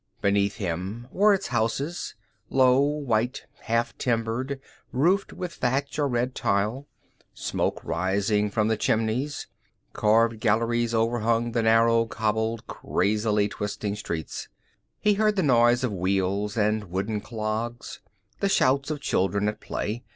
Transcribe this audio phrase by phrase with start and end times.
[0.19, 2.15] Behind him were its houses
[2.49, 4.59] low, white, half timbered,
[4.91, 6.87] roofed with thatch or red tile,
[7.35, 9.45] smoke rising from the chimneys;
[9.93, 14.47] carved galleries overhung the narrow, cobbled, crazily twisting streets;
[14.99, 18.01] he heard the noise of wheels and wooden clogs,
[18.39, 20.03] the shouts of children at play.